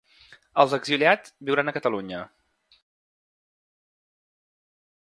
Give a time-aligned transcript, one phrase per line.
[0.63, 2.23] Els exiliats viuran a Catalunya.